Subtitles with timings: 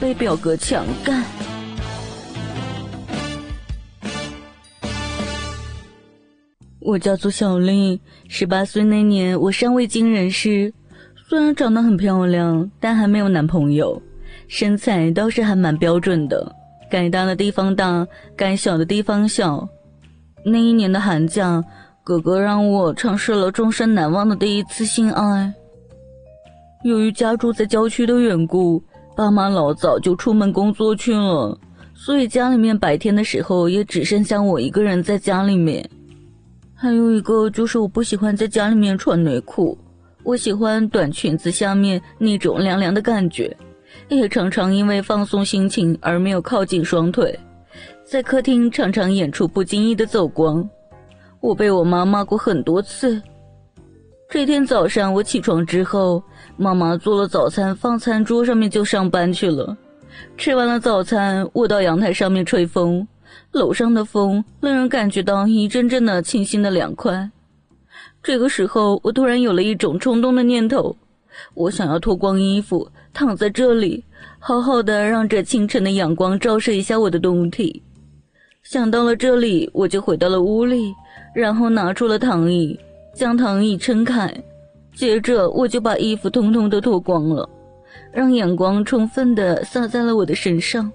[0.00, 1.22] 被表哥强干。
[6.80, 10.72] 我叫做小丽，十八岁那年我尚未经人事，
[11.28, 14.00] 虽然长得很漂亮，但还没有男朋友，
[14.48, 16.52] 身材倒是还蛮标准的，
[16.90, 18.04] 该大的地方大，
[18.34, 19.68] 该小的地方小。
[20.44, 21.62] 那一年的寒假，
[22.02, 25.52] 哥哥让我尝试了终身难忘的第一次性爱。
[26.82, 28.82] 由于家住在郊区的缘故，
[29.16, 31.58] 爸妈老早就出门工作去了，
[31.94, 35.88] 所以家里面白天的时候也只剩下我一个人在家里面。
[36.74, 39.76] 还有一个就是我不喜欢在家里面穿内裤，
[40.22, 43.54] 我喜欢短裙子下面那种凉凉的感觉，
[44.08, 47.38] 也常常因为放松心情而没有靠近双腿，
[48.02, 50.66] 在客厅常常演出不经意的走光，
[51.40, 53.20] 我被我妈骂过很多次。
[54.30, 56.22] 这天早上我起床之后，
[56.56, 59.76] 妈妈做了早餐放餐桌上面就上班去了，
[60.38, 63.06] 吃完了早餐，我到阳台上面吹风。
[63.50, 67.28] 楼上的风令人感觉到一阵阵的清新的凉快。
[68.22, 70.94] 这个时候，我突然有了一种冲动的念头，
[71.54, 74.04] 我想要脱光衣服躺在这里，
[74.38, 77.82] 好好的让这清晨的阳光照射一下我的胴体。
[78.62, 80.94] 想到了这里，我就回到了屋里，
[81.34, 82.78] 然后拿出了躺椅，
[83.14, 84.32] 将躺椅撑开，
[84.94, 87.48] 接着我就把衣服通通都脱光了，
[88.12, 90.90] 让阳光充分的洒在了我的身上。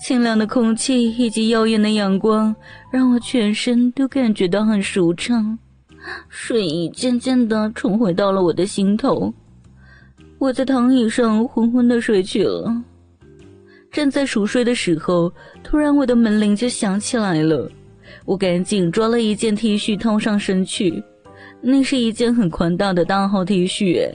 [0.00, 2.54] 清凉的空气以及耀眼的阳光，
[2.90, 5.56] 让我全身都感觉到很舒畅，
[6.28, 9.32] 睡意渐渐的重回到了我的心头。
[10.38, 12.74] 我在躺椅上昏昏的睡去了。
[13.92, 17.70] 正在熟睡的时候，突然我的门铃就响起来了。
[18.24, 21.02] 我赶紧抓了一件 T 恤套上身去，
[21.62, 24.12] 那是一件很宽大的大号 T 恤，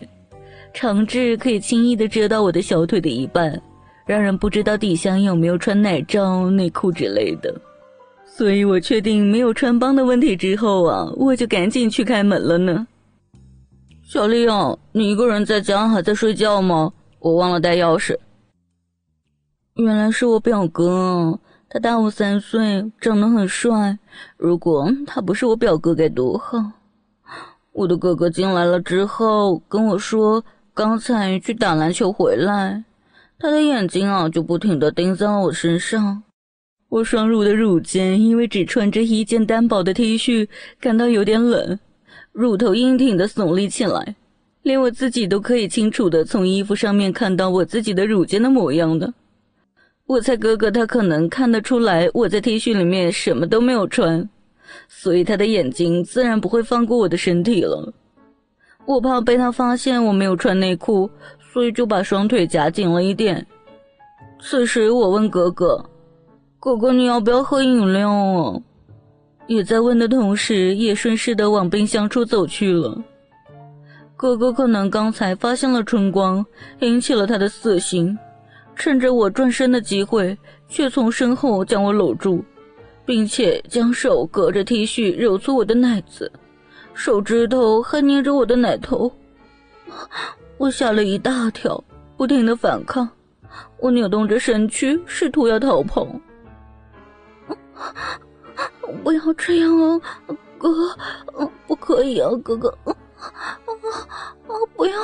[0.74, 3.60] 长至可以轻易的遮到我的小腿的一半。
[4.06, 7.54] 让人不知道底下有没有穿奶罩、内裤之类的，
[8.26, 12.88] 所以我确定没有穿帮的问题之后啊，我就赶紧去开门了呢。
[14.06, 16.94] 小丽啊，你一个人在家还在睡觉吗？
[17.20, 18.18] 我忘了带钥匙。
[19.74, 21.38] 原来是我表哥，
[21.70, 24.00] 他大我三岁，长得很帅。
[24.38, 26.58] 如果他不是我表哥该多好！
[27.78, 30.44] 我的哥哥进来了之后跟我说，
[30.74, 32.84] 刚才去打篮球回来。
[33.38, 36.24] 他的眼睛啊，就不停地盯在了我身上。
[36.90, 40.48] 我双乳的乳尖因为只穿着一件单薄的 T 恤，
[40.80, 41.78] 感到有点冷，
[42.32, 44.16] 乳头硬挺的耸立起来，
[44.64, 49.14] 连我自己都可以清楚的从衣服上面看到我自己的乳尖的模样的。
[50.08, 54.28] 我猜哥哥他可能看得出来我在 T 恤里面什么都没有穿，
[54.88, 57.94] 所以他的眼睛自然不会放过我的身体了。
[58.86, 61.10] 我怕被他发现我没有穿内裤。
[61.54, 63.44] 所以就把双腿夹紧了一点。
[64.40, 65.84] 此时我问哥哥
[66.60, 68.62] ：“哥哥，你要不要喝饮料啊？”
[69.48, 72.96] 也在问的同时，也顺势的往冰箱处走去了。
[74.16, 76.46] 哥哥可能刚才发现了春光，
[76.82, 78.16] 引起了他的色心，
[78.76, 80.38] 趁着我转身的机会，
[80.70, 82.46] 却从身后将我搂住，
[83.08, 86.30] 并且将手隔着 T 恤揉搓我的奶子，
[86.94, 89.10] 手指头还捏着我的奶头。
[90.58, 91.82] 我吓了一大跳，
[92.18, 93.10] 不停的反抗，
[93.80, 96.06] 我扭动着身躯，试图要逃跑。
[99.04, 100.02] 不要这样啊，
[100.58, 100.70] 哥，
[101.66, 105.00] 不可以啊，哥哥，啊啊，不要！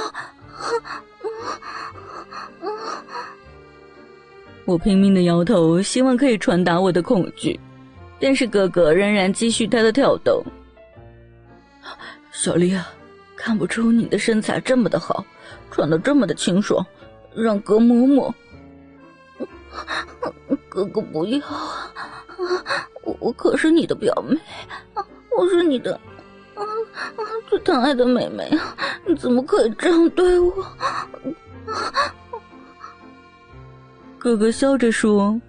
[4.65, 7.57] 我拼命的摇头，希望可以传达我的恐惧，
[8.23, 10.41] 但是哥哥仍然继续他的跳动。
[12.31, 12.89] 小丽啊，
[13.35, 15.25] 看不出你的身材这么的好。
[15.69, 16.85] 穿的这么的清爽，
[17.35, 18.33] 让哥摸摸。
[20.69, 21.39] 哥哥不要，
[23.03, 24.39] 我我可是你的表妹，
[25.37, 25.99] 我是你的
[27.49, 28.77] 最疼爱的妹妹啊！
[29.05, 30.53] 你怎么可以这样对我？
[34.17, 35.41] 哥哥笑着说：“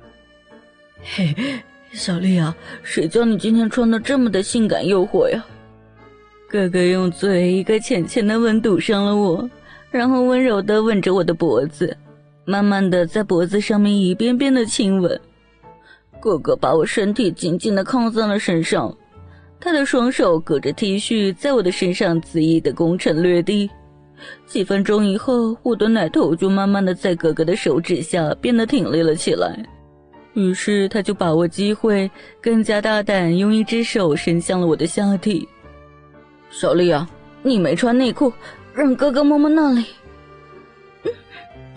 [1.01, 1.63] 嘿，
[1.95, 5.45] 小丽啊，谁叫你今天穿的这么的性感诱惑呀？”
[6.51, 9.49] 哥哥用嘴一个浅浅的吻堵上了我。
[9.91, 11.97] 然后温柔的吻着我的脖子，
[12.45, 15.21] 慢慢的在脖子上面一遍遍的亲吻。
[16.19, 18.93] 哥哥把我身体紧紧的靠在了身上，
[19.61, 23.71] 他的双手隔着 T 恤在我的身上恣意的攻城略地。
[24.47, 29.65] 几分钟以后，我的奶头就慢慢的在哥哥的手指下变得挺立了起来。
[30.35, 32.11] 于是他就把握机会，
[32.41, 35.49] 更加大胆，用一只手伸向了我的下体。
[36.51, 37.09] 小丽啊，
[37.43, 38.33] 你没穿内裤。
[38.75, 39.87] 让哥哥摸摸那里，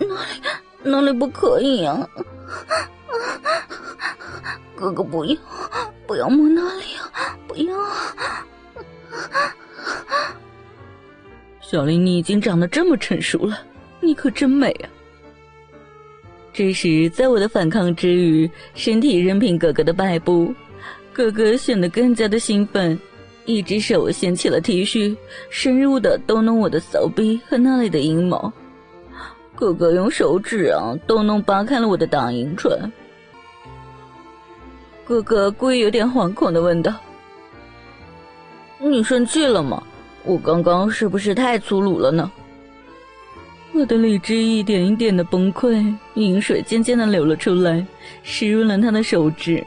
[0.00, 0.42] 哪里
[0.82, 2.04] 哪里不可以啊？
[4.74, 5.36] 哥哥不要，
[6.08, 7.38] 不要摸那里啊！
[7.46, 7.76] 不要。
[11.60, 13.60] 小林，你已经长得这么成熟了，
[14.00, 14.90] 你可真美啊！
[16.58, 20.52] 这时，在我的反抗之余，身体任凭哥哥的摆布，
[21.12, 22.98] 哥哥显得更加的兴奋，
[23.44, 25.16] 一只手掀起了 T 恤，
[25.50, 28.52] 深入的逗弄我的骚逼和那里的阴毛。
[29.54, 32.90] 哥哥用手指啊逗弄扒开了我的大阴唇。
[35.04, 36.92] 哥哥故意有点惶恐的问道
[38.82, 39.80] ：“你生气了吗？”
[40.26, 42.28] 我刚刚是不是太粗鲁了呢？
[43.78, 47.86] 我的理智一点一点的崩溃，饮水渐渐的流了出来，
[48.24, 49.64] 湿润了他的手指。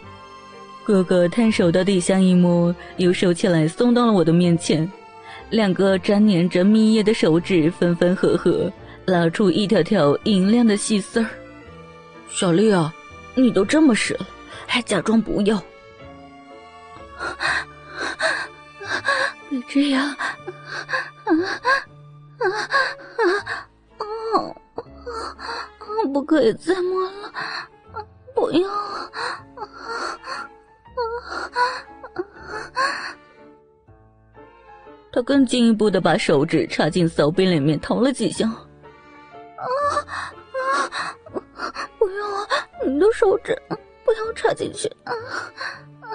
[0.83, 4.91] 哥哥探手到底下一摸，又收起来送到了我的面前，
[5.49, 8.69] 两个沾黏着蜜液的手指分分合合，
[9.05, 11.25] 拉出一条条银亮的细丝儿。
[12.29, 12.93] 小丽啊，
[13.33, 14.27] 你都这么湿了，
[14.67, 15.55] 还假装不要？
[19.49, 20.17] 别这样，啊
[22.39, 23.67] 啊啊！
[24.37, 24.55] 啊
[26.13, 27.31] 不可以再摸了，
[28.33, 29.09] 不要啊！
[35.11, 38.47] 他更进一步的把手指插进骚逼里面掏了几下。
[38.47, 38.57] 啊
[39.59, 41.13] 啊！
[41.99, 42.47] 不要啊！
[42.85, 43.61] 你的手指
[44.03, 45.13] 不要插进去啊！
[46.01, 46.09] 啊啊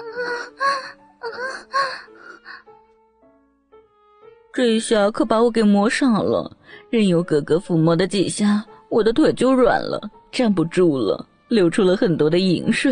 [1.19, 1.25] 啊！
[4.51, 6.56] 这一下可把我给摸傻了，
[6.89, 12.91] 任由哥哥抚摸的几下，我的腿就软了，站不住了，流出了很多的饮水。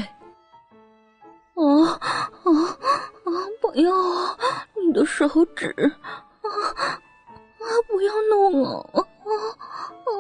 [1.56, 1.98] 啊啊
[2.44, 3.32] 啊！
[3.62, 4.38] 不要啊！
[4.86, 5.26] 你的手
[5.56, 5.74] 指
[6.42, 7.00] 啊啊！
[7.88, 9.00] 不要弄啊啊
[10.06, 10.12] 啊！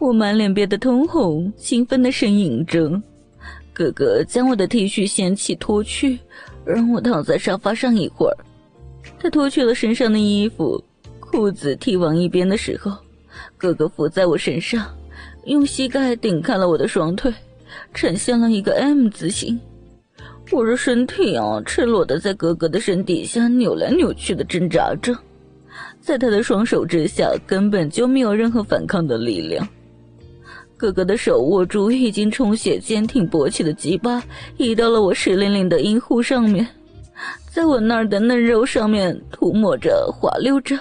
[0.00, 3.00] 我满脸憋得通红，兴奋的呻吟着。
[3.72, 6.18] 哥哥将我的 T 恤掀起脱去，
[6.64, 8.36] 让我躺在沙发上一会儿。
[9.18, 10.82] 他脱去了身上的衣服，
[11.20, 12.92] 裤子踢往一边的时候，
[13.56, 14.86] 哥哥伏在我身上，
[15.46, 17.32] 用膝盖顶开了我的双腿，
[17.92, 19.58] 呈现了一个 M 字形。
[20.52, 25.16] 我的身体啊，赤裸的在哥哥的身底下扭来扭去的挣扎着，
[26.00, 29.66] 在他的双手之下，根本就没有任何反抗的力量。
[30.76, 34.22] 哥哥的手握住已经充血、坚挺勃起的鸡巴，
[34.58, 36.66] 移到了我湿淋淋的阴户上面，
[37.54, 40.76] 在我那儿的嫩肉上面涂抹着、滑溜着，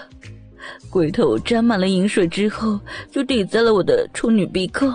[0.90, 2.80] 龟头沾满了饮水之后，
[3.12, 4.88] 就抵在了我的处女鼻口。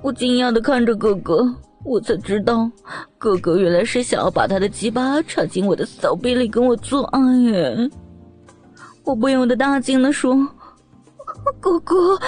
[0.00, 1.52] 我惊讶的看着哥哥，
[1.84, 2.70] 我才知道，
[3.18, 7.20] 哥哥原来是想要把他的鸡巴插进我的骚逼里跟我做爱
[7.50, 7.90] 耶！
[9.02, 10.36] 我不由得大惊的说。
[11.58, 12.18] 哥哥，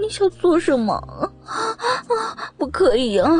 [0.00, 0.94] 你想做什么？
[0.94, 3.30] 啊啊，不可以啊！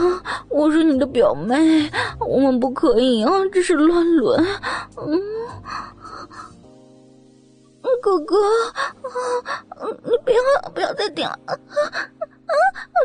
[0.49, 1.91] 我是你的表妹，
[2.21, 3.31] 我们不可以啊！
[3.53, 4.45] 这是乱伦。
[4.97, 5.21] 嗯，
[8.01, 8.37] 哥哥，
[10.05, 11.33] 你不要不要再顶了！
[11.47, 12.55] 啊啊！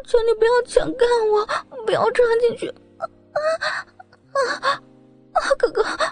[0.05, 1.45] 求你不要强干我，
[1.85, 2.67] 不要插进去！
[2.97, 4.81] 啊啊啊！
[5.57, 6.07] 哥哥，啊！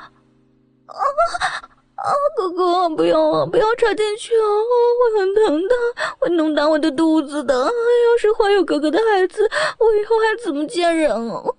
[2.04, 4.48] 啊，哥哥，不要啊，不要插进去啊，
[5.00, 5.76] 会很疼的，
[6.20, 7.54] 会弄大我的肚子的。
[7.56, 11.44] 要是怀有哥哥的孩子，我以后还怎么见人啊？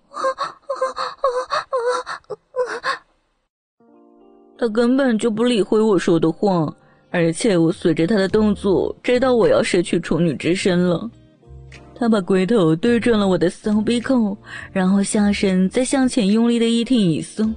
[4.58, 6.70] 他根本就不理会我说的话，
[7.10, 11.10] 而且我随着他的动作，知道我要失去处女之身了。
[11.94, 14.36] 他把龟头对准了我的骚逼口，
[14.72, 17.54] 然后下身再向前用力的一挺一松。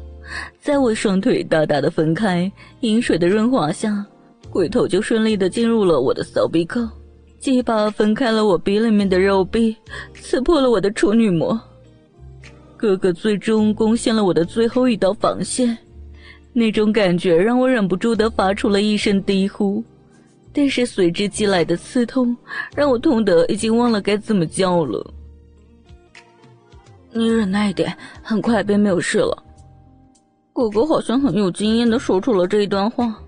[0.59, 2.51] 在我双腿大大的分开，
[2.81, 4.05] 饮水的润滑下，
[4.49, 6.81] 龟头就顺利的进入了我的骚逼口，
[7.39, 9.75] 鸡巴分开了我鼻里面的肉壁，
[10.13, 11.59] 刺破了我的处女膜。
[12.77, 15.77] 哥哥最终攻陷了我的最后一道防线，
[16.51, 19.83] 那种感觉让我忍不住的发出了一声低呼，
[20.51, 22.35] 但是随之即来的刺痛，
[22.75, 25.13] 让我痛得已经忘了该怎么叫了。
[27.11, 29.43] 你忍耐一点，很快便没有事了。
[30.53, 33.19] 哥哥好像很有经验的说出了这一段话，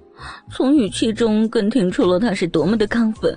[0.51, 3.35] 从语气中更听出了他是多么的亢奋。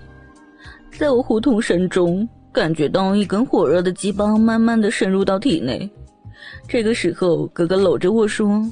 [0.92, 5.88] 在我呼痛声中，感觉到一根火热的鸡巴慢慢的渗入到体内。
[6.68, 8.62] 这个时候，哥哥搂着我说：“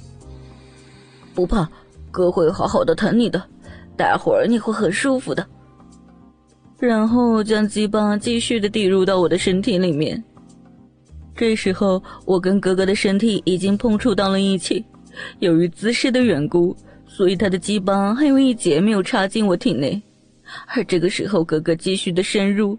[1.35, 1.66] 不怕，
[2.11, 3.42] 哥会好好的疼你的，
[3.96, 5.46] 待会儿你会很舒服的。”
[6.78, 10.23] 然后将鸡巴继续的递入到我的身体里面。
[11.35, 14.85] 这时候，我跟哥哥的身体已经碰触到了一起。
[15.38, 20.00] 由于姿势的缘故，所以他的鸡巴还有一节没有插进我体内，
[20.75, 22.78] 而这个时候，哥哥继续的深入，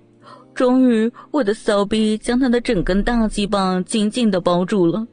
[0.53, 5.05] 终于我的骚逼将他的整根大鸡巴紧紧的包住了。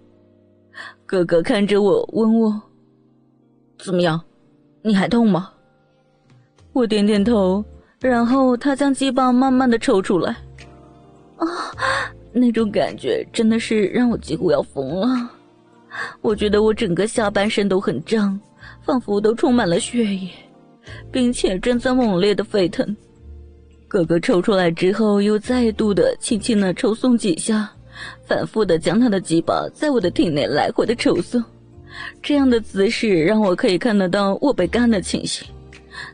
[1.07, 2.63] 哥哥看着我，问我
[3.79, 4.21] ：“怎么样？
[4.83, 5.51] 你还痛吗？”
[6.73, 7.65] 我点点头，
[8.01, 10.37] 然后他将鸡巴慢慢的抽出来。
[11.37, 11.47] 啊，
[12.33, 15.31] 那种感觉真的是让我几乎要疯了。
[16.21, 18.39] 我觉得我整个下半身都很胀，
[18.83, 20.29] 仿佛都充满了血液，
[21.13, 22.97] 并且正在猛烈的沸腾。
[23.87, 27.71] 哥哥抽出来之后，又再度的轻轻的抽送几下，
[28.27, 31.43] 反复的将他的鸡巴在我的体内来回的抽送。
[32.21, 35.47] 这样的姿势让我可以看得到我被干的情形。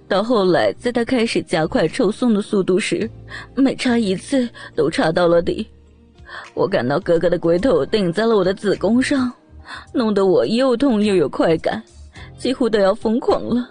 [0.07, 3.09] 到后来，在他开始加快抽送的速度时，
[3.55, 4.47] 每插一次
[4.77, 5.67] 都插到了底。
[6.53, 9.33] 我感到哥哥的龟头顶在了我的子宫上。
[9.93, 11.83] 弄得我又痛又有快感，
[12.39, 13.69] 几乎都要疯狂了。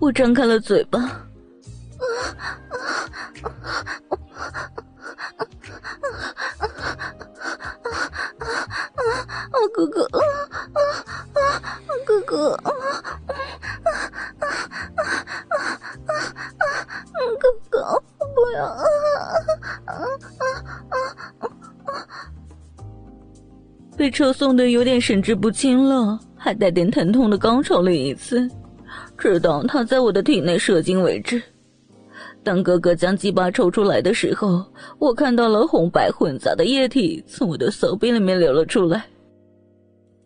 [0.00, 1.08] 我张开了嘴巴，啊
[2.38, 3.78] 啊啊啊
[4.10, 4.18] 啊
[9.50, 9.58] 啊！
[9.74, 10.18] 哥哥，啊
[10.72, 10.78] 啊
[11.34, 11.40] 啊！
[12.06, 13.34] 哥哥，啊啊
[13.84, 15.30] 啊啊啊
[16.06, 16.72] 啊啊！
[17.40, 18.02] 哥哥，
[18.34, 18.64] 不要
[24.08, 28.50] 被抽送的有点神志不清了，还带点疼痛的高潮了一次，
[29.18, 31.42] 直到他在我的体内射精为止。
[32.42, 34.64] 当哥哥将鸡巴抽出来的时候，
[34.98, 39.04] 我看到了红白混杂的液体从我的手臂里面流了出来。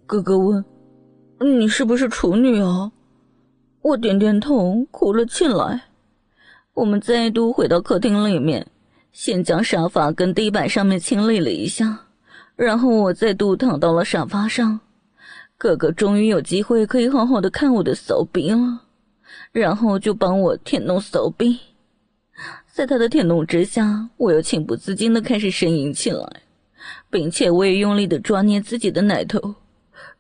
[0.07, 0.65] 哥哥问
[1.59, 2.93] ：“你是不是处女啊？”
[3.83, 5.83] 我点点头，哭了起来。
[6.75, 8.65] 我们再度回到客厅里面，
[9.11, 11.99] 先将沙发跟地板上面清理了一下。
[12.63, 14.79] 然后我再度躺到了沙发上，
[15.59, 18.83] 哥哥终于有机会可以好好的看我的骚逼了，
[19.51, 21.59] 然后就帮我舔弄骚逼，
[22.73, 26.43] 在他的舔弄之下，我又情不自禁的开始呻吟起来，
[27.11, 29.57] 并且我也用力的抓捏自己的奶头，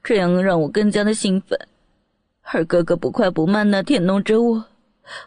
[0.03, 1.57] 这样让我更加的兴奋，
[2.43, 4.65] 而哥哥不快不慢的舔弄着我，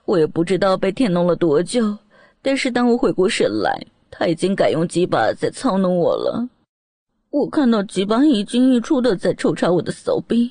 [0.03, 1.97] 我也不知道被舔弄了多久，
[2.41, 3.71] 但是当我回过神来，
[4.11, 6.49] 他已经改用鸡巴在操弄我了。
[7.35, 10.49] 我看到吉巴一进一出的在抽插我的骚逼，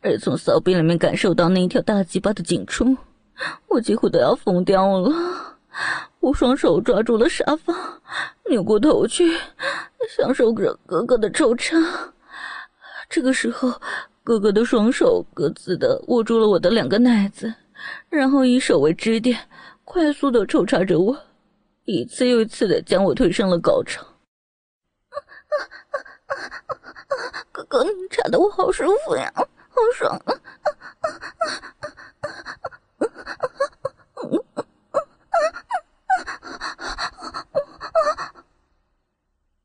[0.00, 2.96] 而从骚逼里面感受到那一条大鸡巴的紧处，
[3.68, 5.14] 我几乎都要疯掉了。
[6.18, 7.72] 我双手抓住了沙发，
[8.50, 9.32] 扭过头去，
[10.10, 11.76] 享受着哥哥的抽插。
[13.08, 13.72] 这个时候，
[14.24, 17.54] 哥哥的双手各自的握住了我的两个奶子，
[18.08, 19.38] 然后以手为支点，
[19.84, 21.16] 快速的抽插着我，
[21.84, 24.04] 一次又一次的将我推上了高潮。
[27.74, 29.44] 哥，你插的我好舒服呀，好
[29.96, 30.34] 爽啊！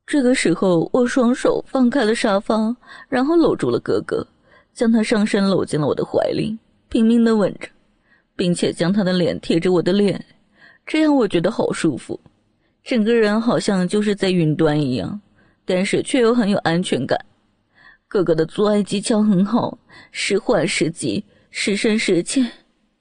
[0.08, 2.76] 这个时候，我双手放开了沙发，
[3.08, 4.26] 然后搂住了哥哥，
[4.74, 6.58] 将他上身搂进了我的怀里，
[6.90, 7.70] 拼命的吻着，
[8.36, 10.26] 并且将他的脸贴着我的脸，
[10.84, 12.20] 这样我觉得好舒服，
[12.84, 15.22] 整个人好像就是在云端一样。
[15.64, 17.16] 但是却又很有安全感。
[18.12, 19.78] 哥哥的做爱技巧很好，
[20.12, 22.52] 时缓时急，时深时浅，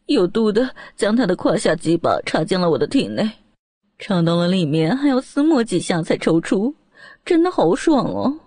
[0.04, 3.26] 有度的将他的胯下鸡巴插进了我的体内，
[3.98, 6.74] 插到了里面还要撕磨几下才抽出，
[7.24, 8.38] 真的好爽哦！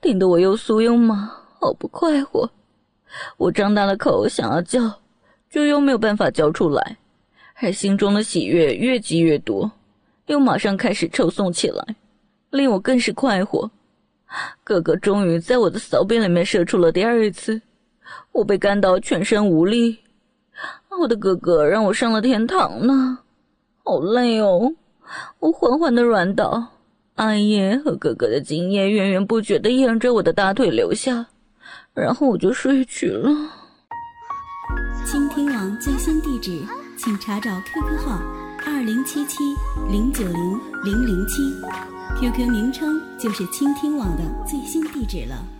[0.00, 1.30] 顶得我又酥又麻，
[1.60, 2.50] 好不快活。
[3.36, 4.90] 我张大了口想要叫，
[5.50, 6.96] 就又没有办法叫出来，
[7.56, 9.70] 而心中的喜悦越积越多，
[10.28, 11.84] 又马上开始抽送起来。
[12.48, 13.70] 令我更是快活，
[14.64, 17.60] 哥哥终于在我的骚逼里面射出了第二次，
[18.32, 19.98] 我被干到全身无力。
[21.00, 23.18] 我的哥哥让我上了天堂呢，
[23.84, 24.72] 好累哦！
[25.38, 26.66] 我缓缓的软倒，
[27.14, 31.26] 艾叶和哥哥的精液源源不绝的沿着我的大腿流下，
[31.94, 33.30] 然后我就睡去了。
[35.04, 36.60] 倾听网最新地址，
[36.96, 38.20] 请查找 QQ 号
[38.66, 39.44] 二零七七
[39.90, 41.42] 零九零零零七。
[42.18, 45.55] QQ 名称就是倾听网的最新地址了。